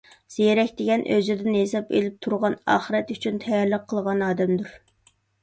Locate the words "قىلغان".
3.93-4.27